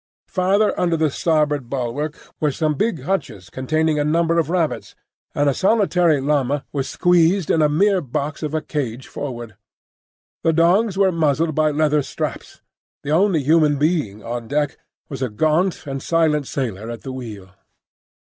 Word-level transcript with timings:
Farther 0.27 0.73
under 0.79 0.97
the 0.97 1.11
starboard 1.11 1.69
bulwark 1.69 2.17
were 2.39 2.51
some 2.51 2.73
big 2.73 3.03
hutches 3.03 3.51
containing 3.51 3.99
a 3.99 4.03
number 4.03 4.39
of 4.39 4.49
rabbits, 4.49 4.95
and 5.35 5.47
a 5.47 5.53
solitary 5.53 6.19
llama 6.19 6.65
was 6.73 6.89
squeezed 6.89 7.51
in 7.51 7.61
a 7.61 7.69
mere 7.69 8.01
box 8.01 8.41
of 8.41 8.55
a 8.55 8.63
cage 8.63 9.07
forward. 9.07 9.57
The 10.41 10.53
dogs 10.53 10.97
were 10.97 11.11
muzzled 11.11 11.53
by 11.53 11.69
leather 11.69 12.01
straps. 12.01 12.61
The 13.03 13.11
only 13.11 13.43
human 13.43 13.77
being 13.77 14.23
on 14.23 14.47
deck 14.47 14.75
was 15.07 15.21
a 15.21 15.29
gaunt 15.29 15.85
and 15.85 16.01
silent 16.01 16.47
sailor 16.47 16.89
at 16.89 17.03
the 17.03 17.11
wheel. 17.13 17.51